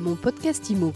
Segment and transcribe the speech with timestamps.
[0.00, 0.94] Mon podcast IMO.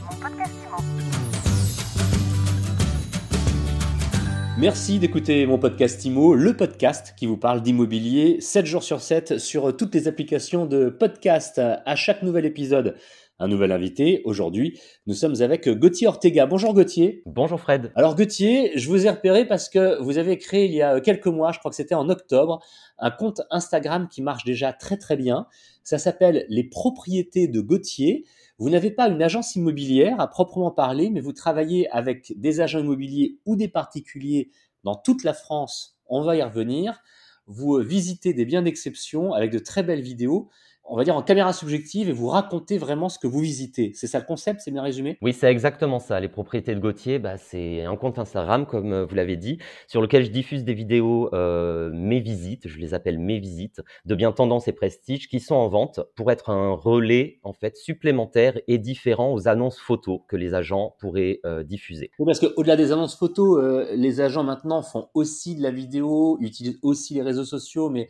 [4.56, 9.36] Merci d'écouter mon podcast IMO, le podcast qui vous parle d'immobilier 7 jours sur 7
[9.36, 11.58] sur toutes les applications de podcast.
[11.58, 12.96] À chaque nouvel épisode,
[13.38, 14.22] un nouvel invité.
[14.24, 16.46] Aujourd'hui, nous sommes avec Gauthier Ortega.
[16.46, 17.22] Bonjour Gauthier.
[17.26, 17.92] Bonjour Fred.
[17.96, 21.26] Alors Gauthier, je vous ai repéré parce que vous avez créé il y a quelques
[21.26, 22.64] mois, je crois que c'était en octobre,
[22.98, 25.46] un compte Instagram qui marche déjà très très bien.
[25.82, 28.24] Ça s'appelle Les propriétés de Gauthier.
[28.58, 32.78] Vous n'avez pas une agence immobilière à proprement parler, mais vous travaillez avec des agents
[32.78, 34.50] immobiliers ou des particuliers
[34.84, 35.98] dans toute la France.
[36.06, 37.02] On va y revenir.
[37.46, 40.48] Vous visitez des biens d'exception avec de très belles vidéos
[40.86, 43.92] on va dire en caméra subjective et vous racontez vraiment ce que vous visitez.
[43.94, 45.18] C'est ça le concept, c'est bien résumé?
[45.22, 46.20] Oui, c'est exactement ça.
[46.20, 50.02] Les propriétés de Gauthier, bah, c'est un compte Instagram, comme euh, vous l'avez dit, sur
[50.02, 54.32] lequel je diffuse des vidéos, euh, mes visites, je les appelle mes visites, de bien
[54.32, 58.78] tendance et prestige, qui sont en vente pour être un relais en fait supplémentaire et
[58.78, 62.10] différent aux annonces photos que les agents pourraient euh, diffuser.
[62.18, 66.78] Oui, parce qu'au-delà des annonces photos, les agents maintenant font aussi de la vidéo, utilisent
[66.82, 68.08] aussi les réseaux sociaux, mais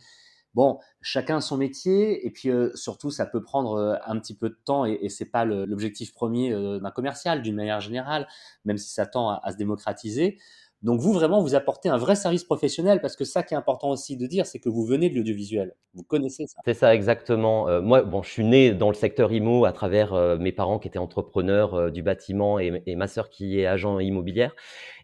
[0.54, 4.48] Bon, chacun son métier, et puis euh, surtout, ça peut prendre euh, un petit peu
[4.48, 8.28] de temps, et, c'est pas l'objectif premier euh, d'un commercial, d'une manière générale,
[8.64, 10.38] même si ça tend à se démocratiser.
[10.84, 13.88] Donc vous, vraiment, vous apportez un vrai service professionnel parce que ça qui est important
[13.88, 15.74] aussi de dire, c'est que vous venez de l'audiovisuel.
[15.94, 16.60] Vous connaissez ça.
[16.66, 17.70] C'est ça, exactement.
[17.70, 20.78] Euh, moi, bon, je suis né dans le secteur IMO à travers euh, mes parents
[20.78, 24.54] qui étaient entrepreneurs euh, du bâtiment et, ma sœur qui est agent immobilière.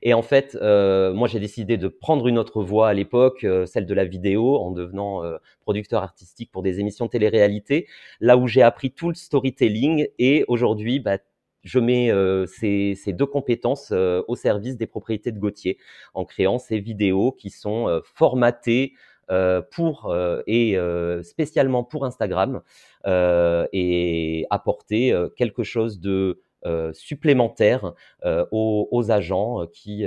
[0.02, 3.94] Et en fait, moi, j'ai décidé de prendre une autre voie à l'époque, celle de
[3.94, 5.22] la vidéo, en devenant
[5.60, 7.86] producteur artistique pour des émissions télé-réalité,
[8.18, 10.06] là où j'ai appris tout le storytelling.
[10.18, 11.18] Et aujourd'hui, bah,
[11.62, 15.78] je mets euh, ces, deux compétences euh, au service des propriétés de Gauthier
[16.14, 18.94] en créant ces vidéos qui sont euh, formatées
[19.70, 20.12] pour
[20.48, 20.76] et
[21.22, 22.62] spécialement pour Instagram
[23.06, 26.40] et apporter quelque chose de
[26.92, 27.94] supplémentaire
[28.24, 30.04] aux, aux, agents qui,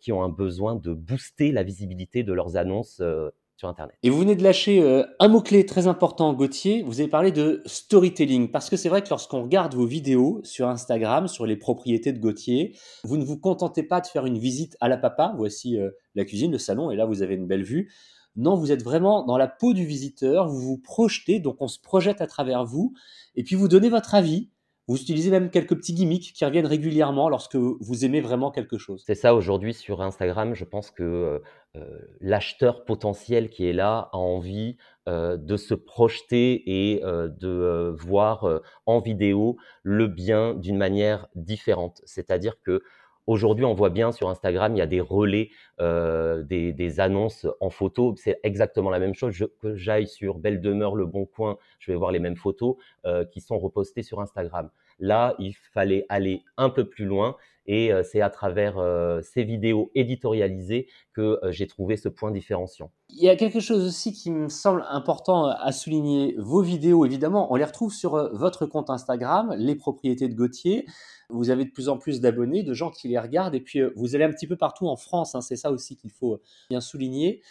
[0.00, 3.02] qui ont un besoin de booster la visibilité de leurs annonces
[4.02, 6.82] Et vous venez de lâcher euh, un mot-clé très important, Gauthier.
[6.82, 8.50] Vous avez parlé de storytelling.
[8.50, 12.18] Parce que c'est vrai que lorsqu'on regarde vos vidéos sur Instagram, sur les propriétés de
[12.18, 15.34] Gauthier, vous ne vous contentez pas de faire une visite à la papa.
[15.36, 17.92] Voici euh, la cuisine, le salon, et là, vous avez une belle vue.
[18.36, 21.78] Non, vous êtes vraiment dans la peau du visiteur, vous vous projetez, donc on se
[21.78, 22.92] projette à travers vous,
[23.36, 24.50] et puis vous donnez votre avis,
[24.86, 29.02] vous utilisez même quelques petits gimmicks qui reviennent régulièrement lorsque vous aimez vraiment quelque chose.
[29.06, 30.54] C'est ça aujourd'hui sur Instagram.
[30.54, 31.38] Je pense que euh,
[31.76, 34.76] euh, l'acheteur potentiel qui est là a envie
[35.08, 42.02] euh, de se projeter et de voir en vidéo le bien d'une manière différente.
[42.04, 42.82] C'est-à-dire que
[43.26, 48.14] Aujourd'hui, on voit bien sur Instagram, il y a des relais, des, annonces en photo.
[48.16, 49.34] C'est exactement la même chose.
[49.60, 52.76] que j'aille sur Belle Demeure, Le Bon Coin, je vais voir les mêmes photos
[53.32, 54.70] qui sont repostées sur Instagram.
[55.00, 57.36] Là, il fallait aller un peu plus loin
[57.66, 62.30] et euh, c'est à travers euh, ces vidéos éditorialisées que euh, j'ai trouvé ce point
[62.30, 62.90] différenciant.
[63.08, 66.34] Il y a quelque chose aussi qui me semble important à souligner.
[66.38, 70.86] Vos vidéos, évidemment, on les retrouve sur votre compte Instagram, Les Propriétés de Gauthier.
[71.34, 74.14] Vous avez de plus en plus d'abonnés, de gens qui les regardent, et puis vous
[74.14, 75.34] allez un petit peu partout en France.
[75.34, 76.40] Hein, c'est ça aussi qu'il faut
[76.70, 77.42] bien souligner.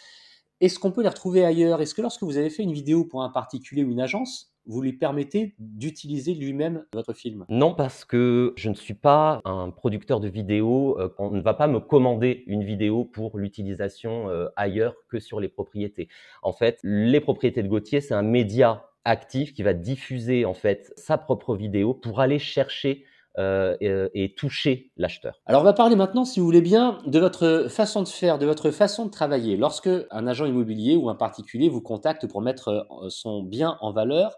[0.60, 1.82] Est-ce qu'on peut les retrouver ailleurs?
[1.82, 4.80] Est-ce que lorsque vous avez fait une vidéo pour un particulier ou une agence, vous
[4.80, 7.44] lui permettez d'utiliser lui-même votre film?
[7.48, 10.98] Non, parce que je ne suis pas un producteur de vidéos.
[10.98, 15.40] Euh, on ne va pas me commander une vidéo pour l'utilisation euh, ailleurs que sur
[15.40, 16.08] les propriétés.
[16.42, 20.94] En fait, les propriétés de Gauthier, c'est un média actif qui va diffuser en fait
[20.96, 23.04] sa propre vidéo pour aller chercher
[23.38, 25.40] euh, euh, et, toucher l'acheteur.
[25.46, 28.46] Alors on va parler maintenant, si vous voulez bien, de votre façon de faire, de
[28.46, 29.56] votre façon de travailler.
[29.56, 33.92] Lorsque un agent immobilier ou un particulier vous contacte pour mettre euh, son bien en
[33.92, 34.36] valeur,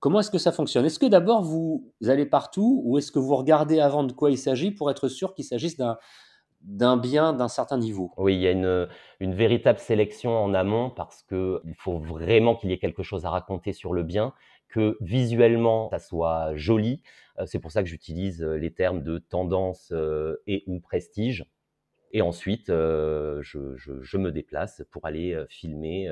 [0.00, 0.86] comment est-ce que ça fonctionne?
[0.86, 4.38] Est-ce que d'abord vous allez partout ou est-ce que vous regardez avant de quoi il
[4.38, 5.98] s'agit pour être sûr qu'il s'agisse d'un
[6.64, 8.10] d'un bien d'un certain niveau.
[8.16, 8.88] Oui, il y a une,
[9.20, 13.30] une véritable sélection en amont parce qu'il faut vraiment qu'il y ait quelque chose à
[13.30, 14.32] raconter sur le bien,
[14.68, 17.00] que visuellement ça soit joli,
[17.38, 21.44] euh, c'est pour ça que j'utilise euh, les termes de tendance euh, et ou prestige.
[22.12, 26.08] Et ensuite, je, me déplace pour aller filmer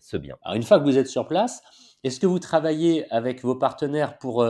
[0.00, 0.36] ce bien.
[0.42, 1.62] Alors, une fois que vous êtes sur place,
[2.02, 4.44] est-ce que vous travaillez avec vos partenaires pour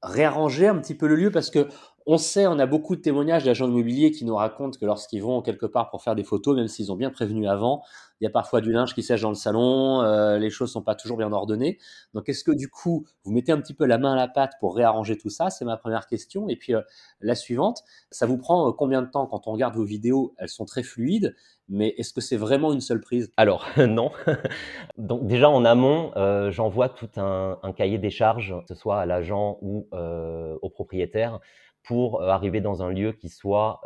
[0.00, 1.32] réarranger un petit peu le lieu?
[1.32, 1.66] Parce que
[2.06, 5.42] On sait, on a beaucoup de témoignages d'agents immobiliers qui nous racontent que lorsqu'ils vont
[5.42, 7.82] quelque part pour faire des photos, même s'ils ont bien prévenu avant,
[8.20, 10.82] il y a parfois du linge qui sèche dans le salon, euh, les choses sont
[10.82, 11.78] pas toujours bien ordonnées.
[12.12, 14.52] Donc, est-ce que du coup, vous mettez un petit peu la main à la pâte
[14.60, 15.48] pour réarranger tout ça?
[15.48, 16.48] C'est ma première question.
[16.48, 16.82] Et puis, euh,
[17.20, 20.34] la suivante, ça vous prend euh, combien de temps quand on regarde vos vidéos?
[20.36, 21.34] Elles sont très fluides,
[21.70, 23.32] mais est-ce que c'est vraiment une seule prise?
[23.38, 24.10] Alors, non.
[24.98, 26.12] Donc, déjà, en amont,
[26.50, 31.40] j'envoie tout un, un, cahier des charges, que ce soit à l'agent ou au propriétaire
[31.82, 33.80] pour arriver dans un lieu qui soit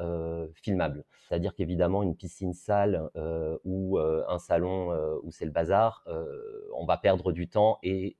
[0.54, 1.04] filmable.
[1.28, 3.08] C'est-à-dire qu'évidemment, une piscine sale
[3.64, 4.90] ou un salon
[5.22, 6.04] où c'est le bazar,
[6.76, 8.16] on va perdre du temps et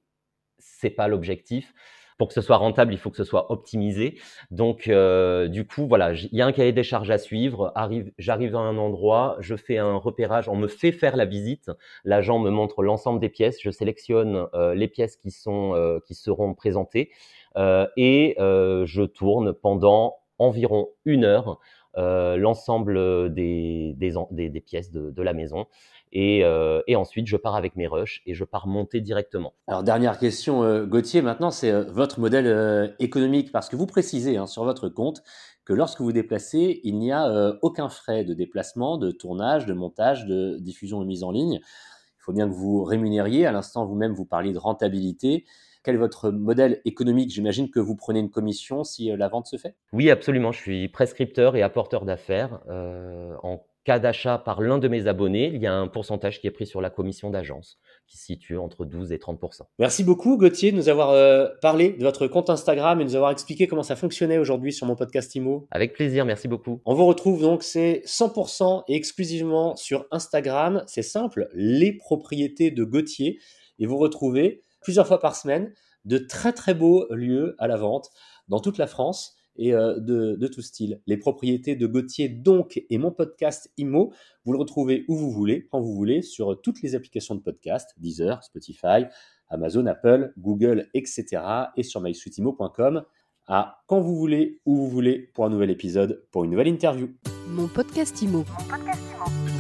[0.59, 1.75] c'est pas l'objectif.
[2.17, 4.19] Pour que ce soit rentable, il faut que ce soit optimisé.
[4.51, 7.73] Donc, du coup, voilà, il y a un cahier des charges à suivre.
[7.75, 11.71] Arrive, j'arrive à un endroit, je fais un repérage, on me fait faire la visite.
[12.05, 13.59] L'agent me montre l'ensemble des pièces.
[13.61, 17.11] Je sélectionne les pièces qui sont qui seront présentées.
[17.57, 21.61] Euh, et euh, je tourne pendant environ une heure
[21.97, 25.67] euh, l'ensemble des, des, pièces de, la maison.
[26.15, 29.53] Et, euh, et, ensuite, je pars avec mes rushs et je pars monter directement.
[29.67, 34.47] Alors, dernière question, euh, Gauthier, maintenant, c'est votre modèle économique, parce que vous précisez hein,
[34.47, 35.23] sur votre compte
[35.65, 40.27] que lorsque vous déplacez, il n'y a aucun frais de déplacement, de tournage, de montage,
[40.27, 41.61] de diffusion de mise en ligne.
[41.63, 43.45] Il faut bien que vous rémunériez.
[43.45, 45.45] À l'instant, vous-même, vous parliez de rentabilité.
[45.85, 47.31] Quel est votre modèle économique?
[47.31, 49.77] J'imagine que vous prenez une commission si euh, la vente se fait?
[49.93, 50.51] Oui, absolument.
[50.51, 52.61] Je suis prescripteur et apporteur d'affaires.
[52.71, 56.47] Euh, en cas d'achat par l'un de mes abonnés, il y a un pourcentage qui
[56.47, 60.37] est pris sur la commission d'agence, qui se situe entre 12 et 30% Merci beaucoup,
[60.37, 63.67] Gauthier, de nous avoir euh, parlé de votre compte Instagram et de nous avoir expliqué
[63.67, 65.67] comment ça fonctionnait aujourd'hui sur mon podcast IMO.
[65.71, 66.81] Avec plaisir, merci beaucoup.
[66.85, 70.83] On vous retrouve donc, c'est 100% et exclusivement sur Instagram.
[70.87, 73.39] C'est simple, les propriétés de Gauthier.
[73.79, 75.73] Et vous retrouvez plusieurs fois par semaine
[76.05, 78.11] de très très beaux lieux à la vente
[78.49, 81.01] dans toute la France et euh, de, de, tout style.
[81.07, 84.13] Les propriétés de Gauthier donc et mon podcast IMO,
[84.45, 87.95] vous le retrouvez où vous voulez, quand vous voulez, sur toutes les applications de podcast,
[87.99, 89.07] Deezer, Spotify,
[89.49, 91.43] Amazon, Apple, Google, etc.
[91.77, 93.05] et sur mysuitimo.com
[93.47, 97.11] à quand vous voulez, où vous voulez pour un nouvel épisode, pour une nouvelle interview.
[97.49, 98.39] Mon podcast IMO.
[98.39, 99.54] Mon podcast IMO.